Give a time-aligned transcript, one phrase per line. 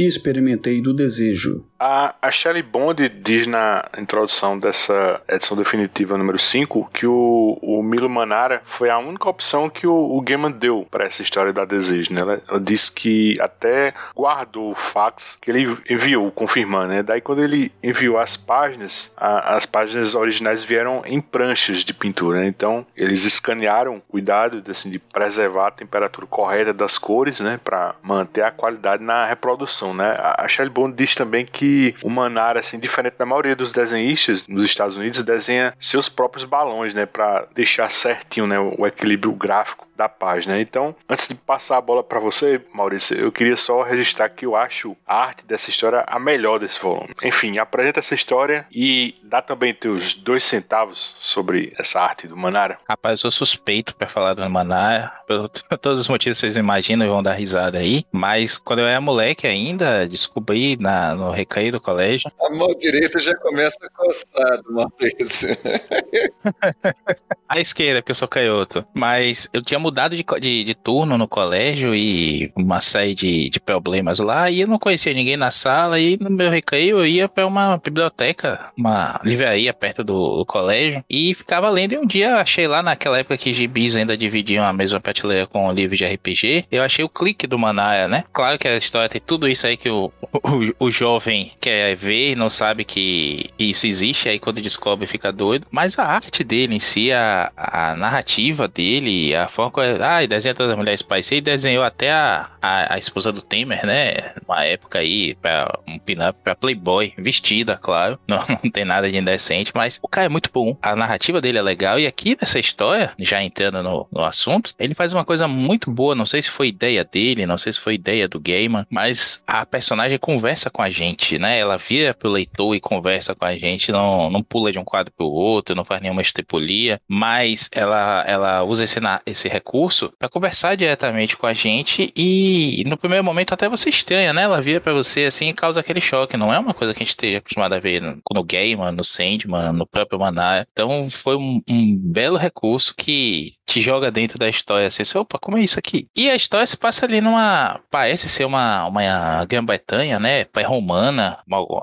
[0.00, 1.62] que experimentei do desejo.
[1.78, 7.82] A, a Shelley Bond diz na introdução dessa edição definitiva número 5 que o, o
[7.82, 11.64] Milo Manara foi a única opção que o, o Gaiman deu para essa história da
[11.64, 12.14] desejo.
[12.14, 12.20] Né?
[12.20, 16.92] Ela, ela disse que até guardou o fax que ele enviou, confirmando.
[16.92, 17.02] Né?
[17.02, 22.38] Daí, quando ele enviou as páginas, a, as páginas originais vieram em pranchas de pintura.
[22.38, 22.46] Né?
[22.46, 27.58] Então, eles escanearam, cuidado assim, de preservar a temperatura correta das cores, né?
[27.64, 29.92] para manter a qualidade na reprodução.
[29.92, 30.16] Né?
[30.16, 34.64] A, Shelley Bond diz também que o Manara, assim, diferente da maioria dos desenhistas nos
[34.64, 40.08] Estados Unidos, desenha seus próprios balões, né, para deixar certinho, né, o equilíbrio gráfico da
[40.08, 40.58] página.
[40.58, 44.56] Então, antes de passar a bola para você, Maurício, eu queria só registrar que eu
[44.56, 47.14] acho a arte dessa história a melhor desse volume.
[47.22, 52.78] Enfim, apresenta essa história e dá também teus dois centavos sobre essa arte do Manara.
[52.88, 57.04] Rapaz, eu sou suspeito para falar do Manara, por todos os motivos que vocês imaginam
[57.04, 61.72] e vão dar risada aí, mas quando eu era moleque ainda, descobri na, no recreio
[61.72, 62.09] do colégio.
[62.40, 65.56] A mão direita já começa a coçar do Maurício.
[67.50, 68.84] a esquerda, porque eu sou canhoto.
[68.94, 73.58] Mas eu tinha mudado de, de, de, turno no colégio e uma série de, de
[73.58, 77.28] problemas lá, e eu não conhecia ninguém na sala, e no meu recreio eu ia
[77.28, 82.36] para uma biblioteca, uma livraria perto do, do, colégio, e ficava lendo, e um dia
[82.36, 86.66] achei lá naquela época que gibis ainda dividiam a mesma prateleira com livros de RPG,
[86.70, 88.24] eu achei o clique do Manaya, né?
[88.32, 92.34] Claro que a história tem tudo isso aí que o, o, o jovem quer ver
[92.34, 96.78] não sabe que isso existe, aí quando descobre fica doido, mas a arte dele em
[96.78, 101.40] si, a, a narrativa dele, a forma ah, e desenha todas as mulheres Spice e
[101.40, 104.32] desenhou até a, a, a, esposa do Temer, né?
[104.46, 108.18] Uma época aí, pra um pin-up pra Playboy, vestida, claro.
[108.30, 110.76] Não, não tem nada de indecente, mas o cara é muito bom.
[110.80, 111.98] A narrativa dele é legal.
[111.98, 116.14] E aqui nessa história, já entrando no, no assunto, ele faz uma coisa muito boa.
[116.14, 119.66] Não sei se foi ideia dele, não sei se foi ideia do Gaiman, mas a
[119.66, 121.58] personagem conversa com a gente, né?
[121.58, 125.12] Ela vira pro leitor e conversa com a gente, não, não pula de um quadro
[125.12, 130.76] pro outro, não faz nenhuma estepolia, mas ela, ela usa esse, esse recurso para conversar
[130.76, 134.42] diretamente com a gente e no primeiro momento até você estranha, né?
[134.42, 136.36] Ela vira para você assim e causa aquele choque.
[136.36, 139.02] Não é uma coisa que a gente esteja acostumado a ver no, no Gaiman, no
[139.02, 140.64] Sandman, no próprio Maná.
[140.70, 145.58] Então foi um, um, belo recurso que te joga dentro da história assim, opa, como
[145.58, 146.06] é isso aqui?
[146.14, 150.44] E a história se passa ali numa, parece ser uma, uma Grã-Bretanha, né?
[150.44, 151.38] Pré-romana,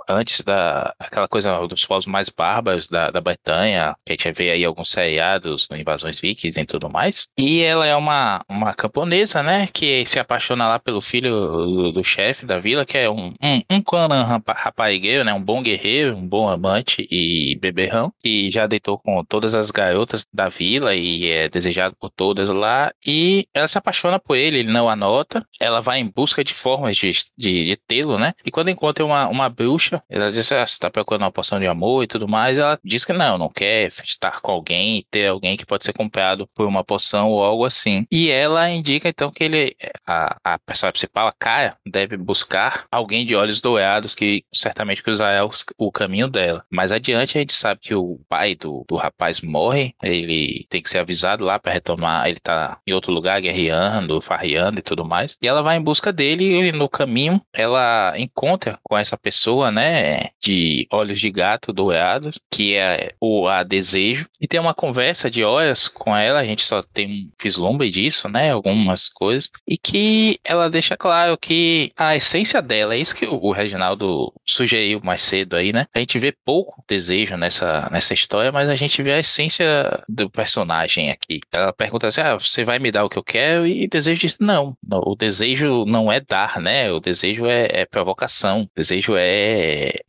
[0.09, 4.51] antes da aquela coisa dos povos mais bárbaros da, da Bretanha, que a gente vê
[4.51, 7.27] aí alguns seriados, invasões vikings e tudo mais.
[7.37, 9.67] E ela é uma, uma camponesa, né?
[9.71, 13.61] Que se apaixona lá pelo filho do, do chefe da vila, que é um, um,
[13.69, 15.33] um Conan raparigueiro, né?
[15.33, 20.25] Um bom guerreiro, um bom amante e beberrão, que já deitou com todas as garotas
[20.33, 22.91] da vila e é desejado por todas lá.
[23.05, 25.45] E ela se apaixona por ele, ele não anota.
[25.59, 28.33] Ela vai em busca de formas de, de, de tê-lo, né?
[28.45, 29.76] E quando encontra uma, uma bruxa,
[30.09, 32.59] ela diz: ah, você tá procurando uma poção de amor e tudo mais.
[32.59, 36.47] Ela diz que não, não quer estar com alguém, ter alguém que pode ser comprado
[36.55, 38.05] por uma poção ou algo assim.
[38.11, 43.25] E ela indica então que ele, a, a personagem principal, a Kaia, deve buscar alguém
[43.25, 46.63] de olhos dourados que certamente cruzará o, o caminho dela.
[46.71, 50.89] Mais adiante a gente sabe que o pai do, do rapaz morre, ele tem que
[50.89, 55.37] ser avisado lá para retomar, ele tá em outro lugar guerreando, farreando e tudo mais.
[55.41, 60.29] E ela vai em busca dele e no caminho ela encontra com essa pessoa, né,
[60.41, 65.43] de olhos de gato dourados, que é o a desejo, e tem uma conversa de
[65.43, 68.51] horas com ela, a gente só tem um vislumbre disso, né?
[68.51, 69.49] Algumas coisas.
[69.67, 75.01] E que ela deixa claro que a essência dela, é isso que o Reginaldo sugeriu
[75.03, 75.85] mais cedo aí, né?
[75.93, 79.65] A gente vê pouco desejo nessa, nessa história, mas a gente vê a essência
[80.07, 81.39] do personagem aqui.
[81.51, 83.67] Ela pergunta assim: ah, você vai me dar o que eu quero?
[83.67, 84.75] E desejo diz: não.
[84.89, 86.91] O desejo não é dar, né?
[86.91, 88.63] O desejo é, é provocação.
[88.63, 89.56] O desejo é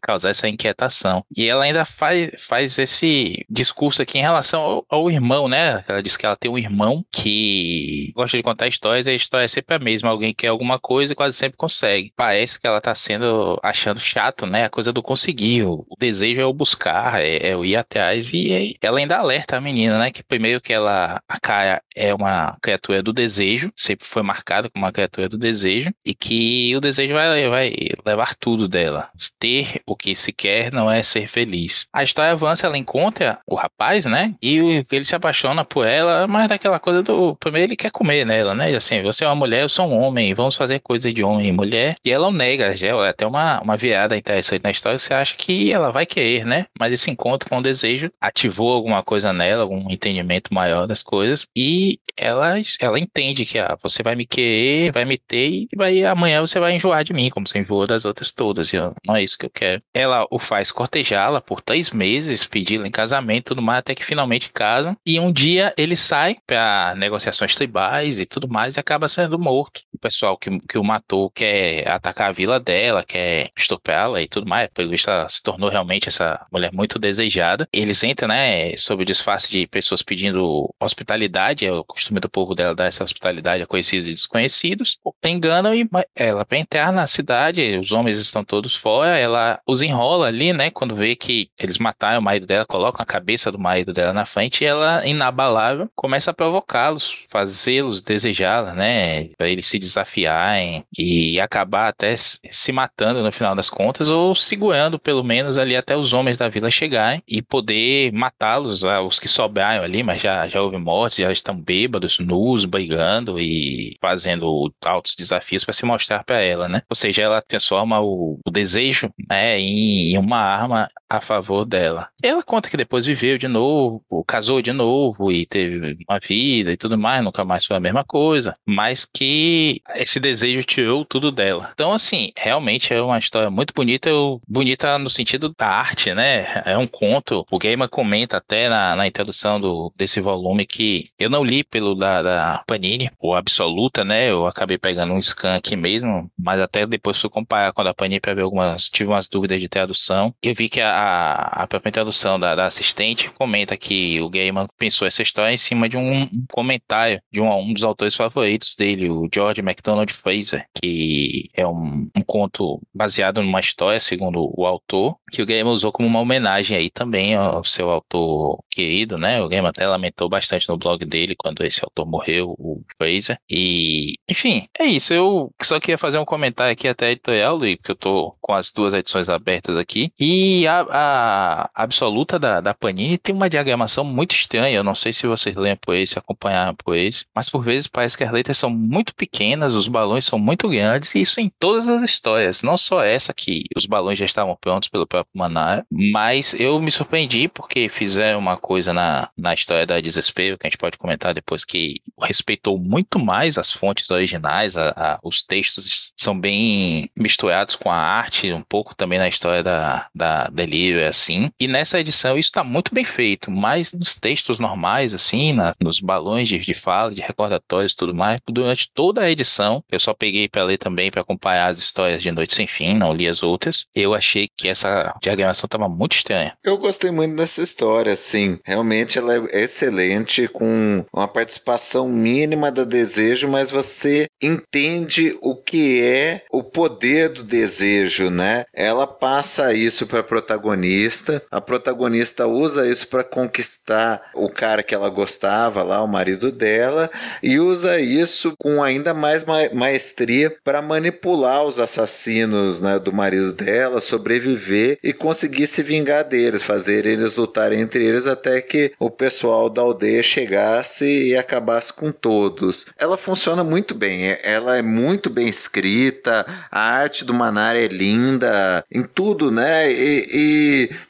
[0.00, 1.24] causar essa inquietação.
[1.36, 5.84] E ela ainda faz, faz esse discurso aqui em relação ao, ao irmão, né?
[5.88, 9.44] Ela diz que ela tem um irmão que gosta de contar histórias e a história
[9.44, 10.10] é sempre a mesma.
[10.10, 12.12] Alguém quer alguma coisa e quase sempre consegue.
[12.16, 14.64] Parece que ela tá sendo achando chato, né?
[14.64, 15.64] A coisa do conseguir.
[15.64, 18.32] O, o desejo é o buscar, é, é, o ir atrás.
[18.32, 20.10] E ela ainda alerta a menina, né?
[20.10, 24.84] Que primeiro que ela, a Kaia é uma criatura do desejo, sempre foi marcada como
[24.84, 27.72] uma criatura do desejo, e que o desejo vai, vai
[28.04, 29.10] levar tudo dela.
[29.38, 31.86] Ter o que se quer não é ser feliz.
[31.92, 34.34] A história avança, ela encontra o rapaz, né?
[34.42, 37.36] E ele se apaixona por ela, mas daquela coisa do.
[37.36, 38.74] Primeiro ele quer comer nela, né?
[38.74, 41.52] Assim, você é uma mulher, eu sou um homem, vamos fazer coisa de homem e
[41.52, 41.96] mulher.
[42.04, 44.98] E ela o nega, já é até uma, uma virada interessante na história.
[44.98, 46.66] Você acha que ela vai querer, né?
[46.78, 51.46] Mas esse encontro com o desejo ativou alguma coisa nela, algum entendimento maior das coisas.
[51.56, 56.04] E ela, ela entende que ah, você vai me querer, vai me ter e vai,
[56.04, 58.72] amanhã você vai enjoar de mim, como você enjoou das outras todas.
[58.72, 58.76] E
[59.06, 59.82] não é isso que eu quero.
[59.94, 64.50] Ela o faz cortejá-la por três meses, pedi-la em casamento, tudo mais, até que finalmente
[64.52, 64.96] casam.
[65.06, 69.82] E um dia ele sai para negociações tribais e tudo mais e acaba sendo morto.
[69.92, 74.48] O pessoal que, que o matou quer atacar a vila dela, quer estuprá-la e tudo
[74.48, 74.68] mais.
[74.74, 77.68] Pelo visto, ela se tornou realmente essa mulher muito desejada.
[77.72, 82.54] Eles entram, né, sob o disfarce de pessoas pedindo hospitalidade, é o costume do povo
[82.54, 84.98] dela dar essa hospitalidade a conhecidos e desconhecidos.
[85.24, 90.52] Enganam e ela, entrar na cidade, os homens estão todos fora, ela os enrola ali,
[90.52, 94.12] né, quando vê que eles mataram o marido dela, colocam a cabeça do marido dela
[94.12, 100.84] na frente e ela, inabalável, começa a provocá-los, fazê-los desejá-la, né, para eles se desafiarem
[100.96, 105.96] e acabar até se matando no final das contas ou segurando pelo menos ali até
[105.96, 110.48] os homens da vila chegarem e poder matá-los, ah, os que sobraram ali, mas já,
[110.48, 116.24] já houve mortes, já estão bêbados, nus, brigando e fazendo altos desafios para se mostrar
[116.24, 116.82] para ela, né?
[116.88, 122.08] Ou seja, ela transforma o, o desejo né, em, em uma arma a favor dela.
[122.22, 126.76] Ela conta que depois viveu de novo, casou de novo e teve uma vida e
[126.76, 131.70] tudo mais, nunca mais foi a mesma coisa, mas que esse desejo tirou tudo dela.
[131.72, 134.10] Então, assim, realmente é uma história muito bonita,
[134.46, 136.62] bonita no sentido da arte, né?
[136.64, 137.46] É um conto.
[137.50, 141.94] O Gaiman comenta até na, na introdução do, desse volume que eu não li pelo
[141.94, 144.30] da, da Panini, o Absoluta, né?
[144.30, 147.94] Eu acabei pegando um scan aqui mesmo, mas até depois fui comparar com a da
[147.94, 150.34] Panini para ver algumas, tive umas dúvidas de tradução.
[150.42, 154.66] Eu vi que a a, a própria tradução da, da, assistente comenta que o Gaiman
[154.76, 158.74] pensou essa história em cima de um, um comentário de um, um, dos autores favoritos
[158.74, 164.66] dele, o George MacDonald Fraser, que é um, um, conto baseado numa história, segundo o
[164.66, 169.40] autor, que o Gaiman usou como uma homenagem aí também ao seu autor querido, né?
[169.40, 173.38] O Gaiman até lamentou bastante no blog dele quando esse autor morreu, o Fraser.
[173.48, 175.12] E, enfim, é isso.
[175.12, 178.72] Eu só queria fazer um comentário aqui até editorial, Luiz, porque eu tô com as
[178.72, 180.12] duas edições abertas aqui.
[180.18, 184.76] E a, a absoluta da, da Panini tem uma diagramação muito estranha.
[184.76, 188.16] Eu não sei se vocês lembram por esse, acompanharam por esse, mas por vezes parece
[188.16, 191.88] que as letras são muito pequenas, os balões são muito grandes, e isso em todas
[191.88, 192.62] as histórias.
[192.62, 196.90] Não só essa que os balões já estavam prontos pelo próprio Manara, mas eu me
[196.90, 201.34] surpreendi porque fizeram uma coisa na, na história da Desespero, que a gente pode comentar
[201.34, 207.74] depois, que respeitou muito mais as fontes originais, a, a, os textos são bem misturados
[207.74, 211.50] com a arte, um pouco também na história da, da Delírio, é assim.
[211.58, 216.00] E nessa edição isso está muito bem feito, mas nos textos normais, assim, na, nos
[216.00, 220.14] balões de, de fala, de recordatórios e tudo mais, durante toda a edição, eu só
[220.14, 223.42] peguei para ler também para acompanhar as histórias de Noite Sem Fim, não li as
[223.42, 226.54] outras, eu achei que essa diagramação estava muito estranha.
[226.62, 228.58] Eu gostei muito dessa história, sim.
[228.64, 236.02] Realmente ela é excelente, com uma participação mínima do desejo, mas você entende o que
[236.02, 238.64] é o poder do desejo, né?
[238.74, 240.24] Ela passa isso para a
[240.68, 246.52] protagonista, a protagonista usa isso para conquistar o cara que ela gostava lá, o marido
[246.52, 247.10] dela,
[247.42, 253.52] e usa isso com ainda mais ma maestria para manipular os assassinos né, do marido
[253.52, 259.10] dela, sobreviver e conseguir se vingar deles, fazer eles lutarem entre eles até que o
[259.10, 262.86] pessoal da aldeia chegasse e acabasse com todos.
[262.98, 267.88] Ela funciona muito bem, é, ela é muito bem escrita, a arte do Manara é
[267.88, 269.90] linda, em tudo, né?
[269.90, 270.57] E, e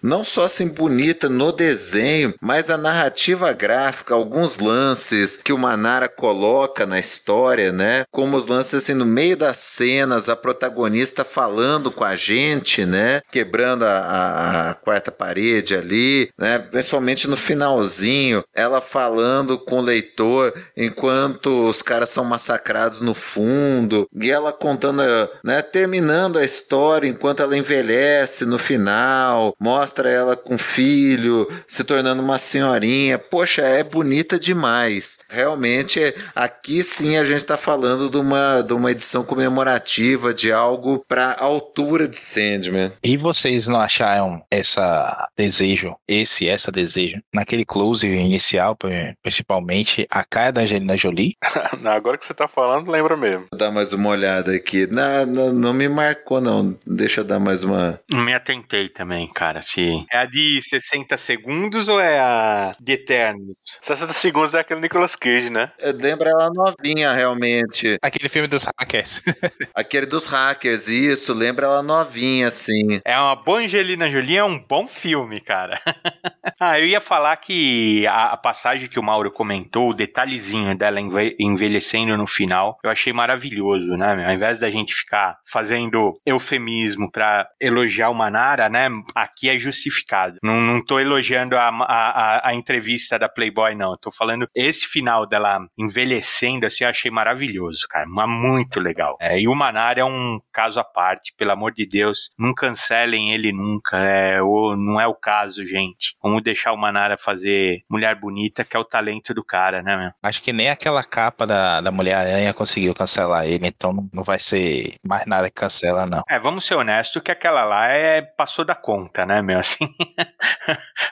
[0.02, 6.08] não só assim bonita no desenho, mas a narrativa gráfica, alguns lances que o Manara
[6.08, 8.04] coloca na história, né?
[8.10, 13.20] Como os lances assim no meio das cenas, a protagonista falando com a gente, né?
[13.30, 16.58] Quebrando a, a, a quarta parede ali, né?
[16.58, 24.08] Principalmente no finalzinho, ela falando com o leitor enquanto os caras são massacrados no fundo
[24.14, 25.02] e ela contando,
[25.44, 25.62] né?
[25.62, 32.38] Terminando a história enquanto ela envelhece no final, mostra ela com filho, se tornando uma
[32.38, 33.18] senhorinha.
[33.18, 35.18] Poxa, é bonita demais.
[35.28, 41.04] Realmente, aqui sim a gente está falando de uma, de uma edição comemorativa, de algo
[41.08, 42.92] para altura de Sandman.
[43.02, 48.76] E vocês não acharam essa desejo, esse, essa desejo, naquele close inicial,
[49.22, 51.36] principalmente, a cara da Angelina Jolie?
[51.84, 53.46] Agora que você está falando, lembra mesmo.
[53.50, 54.86] Vou dar mais uma olhada aqui.
[54.86, 56.76] Não, não, não me marcou, não.
[56.86, 58.00] Deixa eu dar mais uma.
[58.10, 59.62] Não me atentei também, cara.
[59.62, 63.54] Se é a de 60 segundos ou é a de Eternos?
[63.80, 65.70] 60 segundos é aquele Nicolas Cage, né?
[65.78, 67.96] Eu lembro ela novinha, realmente.
[68.02, 69.22] Aquele filme dos hackers.
[69.74, 71.32] Aquele dos hackers, isso.
[71.34, 73.00] Lembra ela novinha, assim.
[73.04, 75.80] É uma boa Angelina Jolie, é um bom filme, cara.
[76.58, 81.00] ah, eu ia falar que a, a passagem que o Mauro comentou, o detalhezinho dela
[81.00, 84.26] enve- envelhecendo no final, eu achei maravilhoso, né?
[84.26, 88.88] Ao invés da gente ficar fazendo eufemismo pra elogiar o Manara, né?
[89.14, 90.38] Aqui é justificado.
[90.42, 93.92] Não, não tô elogiando a, a, a- entrevista da Playboy, não.
[93.92, 98.06] Eu tô falando esse final dela envelhecendo, assim, eu achei maravilhoso, cara.
[98.08, 99.16] Mas muito legal.
[99.20, 102.30] É, e o Manara é um caso à parte, pelo amor de Deus.
[102.38, 103.98] Não cancelem ele nunca.
[103.98, 106.16] É, o, não é o caso, gente.
[106.22, 110.10] Vamos deixar o Manara fazer Mulher Bonita, que é o talento do cara, né, meu?
[110.22, 114.38] Acho que nem aquela capa da, da Mulher-Aranha conseguiu cancelar ele, então não- não vai
[114.38, 116.22] ser mais nada que cancela, não.
[116.28, 119.58] É, vamos ser honestos que aquela lá é passou da conta, né, meu?
[119.68, 119.88] Assim,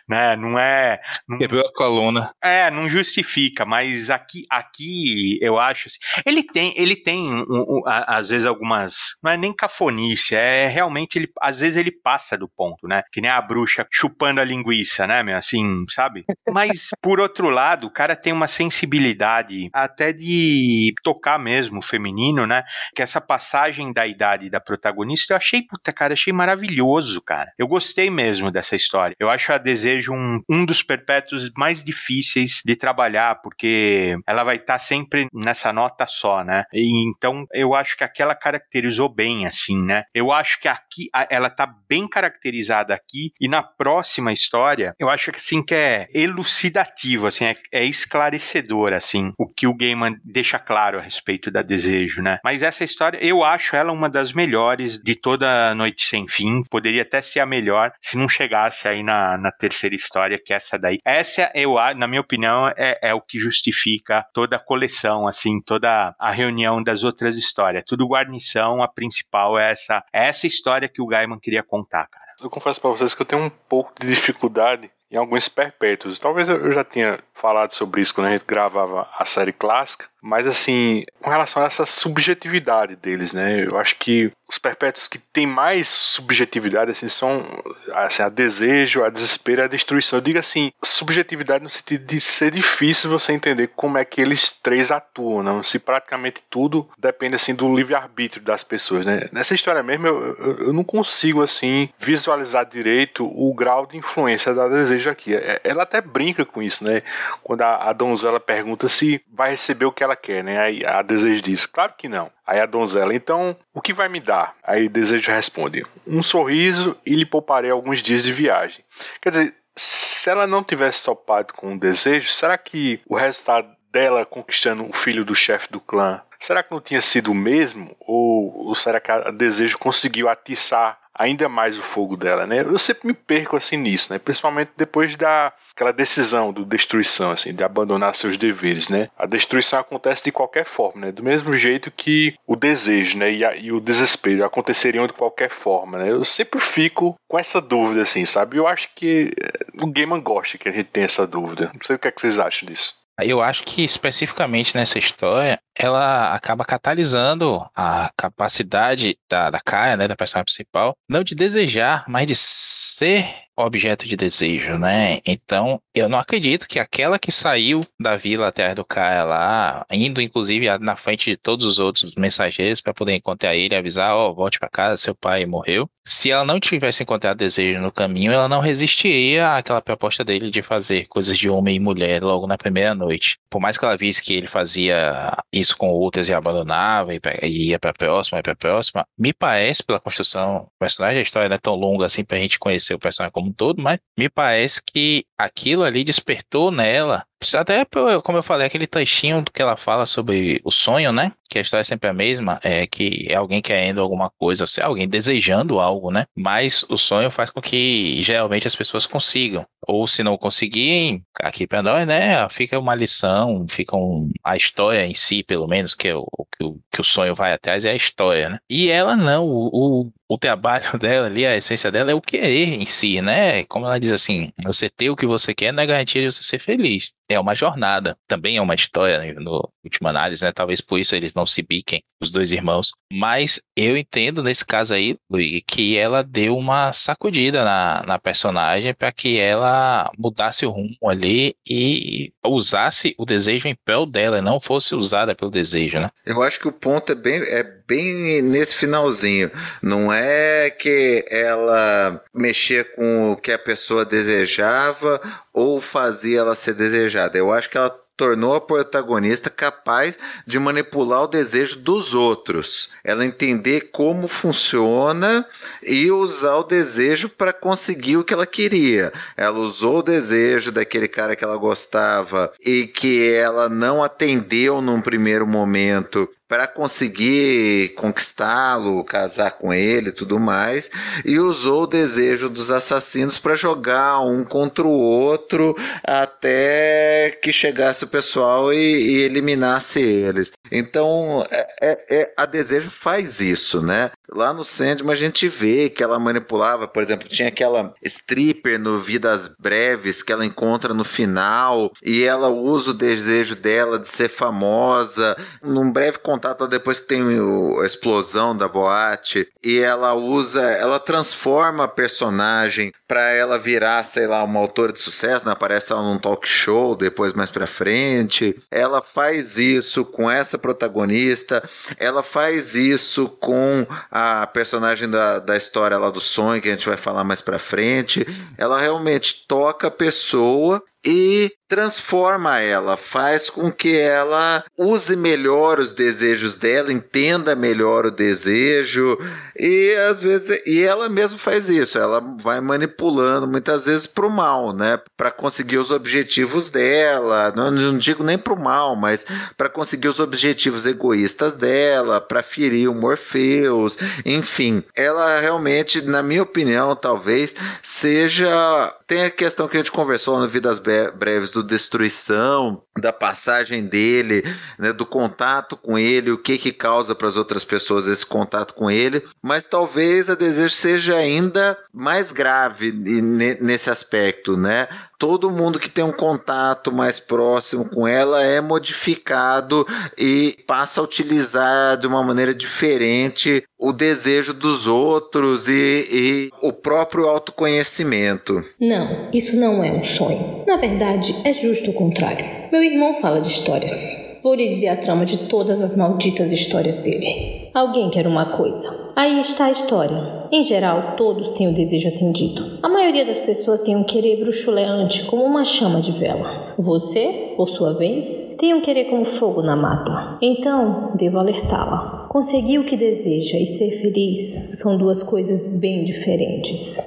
[0.08, 0.36] né?
[0.36, 1.00] Não é.
[1.28, 2.30] Não, Quebrou a coluna.
[2.42, 7.82] É, não justifica, mas aqui, aqui eu acho assim, ele tem, ele tem um- um-
[7.86, 12.36] a- às vezes algumas, não é nem cafonice, é realmente ele, às vezes ele passa
[12.36, 13.02] do ponto, né?
[13.12, 16.24] Que nem a bruxa chupando a linguiça, né, meu, assim, sabe?
[16.50, 22.62] Mas por outro lado, o cara tem uma sensibilidade até de tocar mesmo feminino, né?
[22.94, 27.52] Que essa passagem da idade da protagonista eu achei, puta, cara, achei maravilhoso, cara.
[27.58, 29.14] Eu gostei mesmo dessa história.
[29.20, 34.56] Eu acho a Desejo um, um dos perpétuos mais difíceis de trabalhar, porque ela vai
[34.56, 36.64] estar sempre nessa nota só, né?
[36.72, 40.04] E então eu acho que aquela caracterizou bem, assim, né?
[40.14, 45.10] Eu acho que aqui a- ela tá bem caracterizada aqui e na próxima história eu
[45.10, 50.16] acho que assim que é elucidativo, assim, é, é esclarecedor, assim, o que o Gaiman
[50.24, 52.38] deixa claro a respeito da desejo, né?
[52.42, 57.02] Mas essa história eu acho ela uma das melhores de toda Noite Sem Fim, poderia
[57.02, 57.65] até ser a melhor
[58.00, 60.98] se não chegasse aí na, na terceira história, que é essa daí.
[61.04, 66.14] Essa, eu, na minha opinião, é, é o que justifica toda a coleção, assim, toda
[66.18, 67.84] a reunião das outras histórias.
[67.86, 72.26] Tudo guarnição, a principal é essa, é essa história que o Gaiman queria contar, cara.
[72.40, 76.18] Eu confesso pra vocês que eu tenho um pouco de dificuldade em alguns perpétuos.
[76.18, 80.06] Talvez eu eu já tinha falado sobre isso quando a gente gravava a série clássica,
[80.26, 83.64] mas assim, com relação a essa subjetividade deles, né?
[83.64, 87.44] Eu acho que os perpétuos que têm mais subjetividade assim são
[87.92, 90.18] assim, a desejo, a desespero a destruição.
[90.18, 94.50] Eu digo assim, subjetividade no sentido de ser difícil você entender como é que eles
[94.50, 95.62] três atuam, não?
[95.62, 99.28] Se praticamente tudo depende assim do livre-arbítrio das pessoas, né?
[99.32, 104.52] Nessa história mesmo eu, eu, eu não consigo assim visualizar direito o grau de influência
[104.52, 105.34] da desejo aqui.
[105.36, 107.02] É- Ela até brinca com isso, né?
[107.42, 110.58] Quando a, a donzela pergunta se vai receber o que ela quer, né?
[110.58, 112.30] Aí a desejo diz, claro que não.
[112.46, 114.56] Aí a donzela, então, o que vai me dar?
[114.62, 118.84] Aí desejo responde, um sorriso e lhe pouparei alguns dias de viagem.
[119.20, 124.26] Quer dizer, se ela não tivesse topado com o desejo, será que o resultado dela
[124.26, 127.96] conquistando o filho do chefe do clã, será que não tinha sido o mesmo?
[128.00, 132.60] Ou, ou será que a desejo conseguiu atiçar ainda mais o fogo dela, né?
[132.60, 134.18] Eu sempre me perco assim nisso, né?
[134.18, 139.08] Principalmente depois da aquela decisão do destruição, assim, de abandonar seus deveres, né?
[139.18, 141.12] A destruição acontece de qualquer forma, né?
[141.12, 143.30] Do mesmo jeito que o desejo, né?
[143.32, 146.10] E, a- e o desespero aconteceriam de qualquer forma, né?
[146.10, 148.56] Eu sempre fico com essa dúvida, assim, sabe?
[148.56, 151.70] Eu acho que eh, o Gaiman gosta que a gente tenha essa dúvida.
[151.74, 152.94] Não sei o que, é que vocês acham disso.
[153.22, 160.06] Eu acho que especificamente nessa história, ela acaba catalisando a capacidade da, da Kaia, né,
[160.06, 165.20] da personagem principal, não de desejar, mas de ser objeto de desejo, né?
[165.26, 170.20] Então, eu não acredito que aquela que saiu da vila atrás do Kaia lá, indo
[170.20, 174.32] inclusive na frente de todos os outros mensageiros para poder encontrar ele e avisar, ó,
[174.32, 175.88] volte para casa, seu pai morreu.
[176.04, 180.62] Se ela não tivesse encontrado desejo no caminho, ela não resistiria àquela proposta dele de
[180.62, 183.38] fazer coisas de homem e mulher logo na primeira noite.
[183.50, 187.70] Por mais que ela visse que ele fazia isso com outras e abandonava e, e
[187.70, 191.56] ia pra próxima, ia pra próxima, me parece, pela construção do personagem, a história não
[191.56, 194.82] é tão longa assim pra gente conhecer o personagem como um todo, mas me parece
[194.84, 197.26] que aquilo ali despertou nela.
[197.54, 197.84] Até,
[198.24, 201.32] como eu falei, aquele trechinho do que ela fala sobre o sonho, né?
[201.48, 204.66] Que a história é sempre a mesma, é que é alguém querendo alguma coisa, ou
[204.66, 206.26] seja, alguém desejando algo, né?
[206.34, 209.66] Mas o sonho faz com que geralmente as pessoas consigam.
[209.86, 212.48] Ou se não conseguirem, aqui pra nós, né?
[212.48, 216.44] Fica uma lição, fica um, a história em si, pelo menos, que, é o, o
[216.44, 218.58] que, o, que o sonho vai atrás é a história, né?
[218.68, 219.68] E ela não, o,
[220.06, 223.64] o, o trabalho dela ali, a essência dela é o querer em si, né?
[223.64, 226.42] Como ela diz assim, você ter o que você quer não é garantia de você
[226.42, 227.12] ser feliz.
[227.28, 230.52] É uma jornada, também é uma história né, no última análise, né?
[230.52, 232.92] Talvez por isso eles não se biquem, os dois irmãos.
[233.12, 238.92] Mas eu entendo nesse caso aí, Luigi, que ela deu uma sacudida na, na personagem
[238.94, 244.42] para que ela mudasse o rumo ali e usasse o desejo em prol dela, e
[244.42, 246.10] não fosse usada pelo desejo, né?
[246.24, 249.50] Eu acho que o ponto é bem, é bem nesse finalzinho.
[249.82, 255.20] Não é que ela mexia com o que a pessoa desejava
[255.52, 257.38] ou fazia ela ser desejada.
[257.38, 262.90] Eu acho que ela tornou a protagonista capaz de manipular o desejo dos outros.
[263.04, 265.46] Ela entender como funciona
[265.82, 269.12] e usar o desejo para conseguir o que ela queria.
[269.36, 275.00] Ela usou o desejo daquele cara que ela gostava e que ela não atendeu num
[275.00, 280.90] primeiro momento para conseguir conquistá-lo, casar com ele tudo mais,
[281.24, 285.74] e usou o desejo dos assassinos para jogar um contra o outro
[286.04, 290.52] até que chegasse o pessoal e, e eliminasse eles.
[290.70, 294.10] Então, é, é, é, a Desejo faz isso, né?
[294.28, 298.98] Lá no Sandman a gente vê que ela manipulava, por exemplo, tinha aquela stripper no
[298.98, 304.28] Vidas Breves que ela encontra no final e ela usa o desejo dela de ser
[304.28, 305.36] famosa.
[305.62, 311.84] Num breve contato depois que tem a explosão da boate e ela usa, ela transforma
[311.84, 315.52] a personagem para ela virar, sei lá, uma autora de sucesso, né?
[315.52, 318.60] aparece ela num talk show depois mais para frente.
[318.70, 321.62] Ela faz isso com essa protagonista,
[321.98, 326.88] ela faz isso com a personagem da, da história lá do sonho, que a gente
[326.88, 333.72] vai falar mais pra frente, ela realmente toca a pessoa e transforma ela, faz com
[333.72, 339.18] que ela use melhor os desejos dela, entenda melhor o desejo
[339.58, 344.30] e às vezes e ela mesma faz isso, ela vai manipulando muitas vezes para o
[344.30, 349.26] mal, né, para conseguir os objetivos dela, não, não digo nem para o mal, mas
[349.56, 356.42] para conseguir os objetivos egoístas dela, para ferir o Morpheus, enfim, ela realmente, na minha
[356.42, 362.82] opinião, talvez seja tem a questão que a gente conversou no Vidas Breves do destruição,
[363.00, 364.42] da passagem dele,
[364.78, 368.74] né, do contato com ele, o que que causa para as outras pessoas esse contato
[368.74, 374.86] com ele, mas talvez a desejo seja ainda mais grave nesse aspecto, né?
[375.18, 381.04] Todo mundo que tem um contato mais próximo com ela é modificado e passa a
[381.04, 388.64] utilizar de uma maneira diferente o desejo dos outros e, e, o próprio autoconhecimento.
[388.80, 390.64] Não, isso não é um sonho.
[390.66, 392.46] Na verdade, é justo o contrário.
[392.72, 394.35] Meu irmão fala de histórias.
[394.46, 397.68] Vou lhe dizer a trama de todas as malditas histórias dele.
[397.74, 399.10] Alguém quer uma coisa.
[399.16, 400.46] Aí está a história.
[400.52, 402.78] Em geral, todos têm o desejo atendido.
[402.80, 406.76] A maioria das pessoas tem um querer bruxuleante como uma chama de vela.
[406.78, 410.38] Você, por sua vez, tem um querer como fogo na mata.
[410.40, 412.28] Então, devo alertá-la.
[412.28, 416.98] Conseguir o que deseja e ser feliz são duas coisas bem diferentes.